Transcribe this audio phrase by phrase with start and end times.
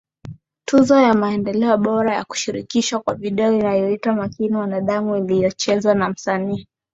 [0.65, 1.13] Tuzo ya
[1.45, 6.67] Video Bora ya Kushirkishwa kwa video iliyoitwa Makini Wanadamu iliyochezwa na msanii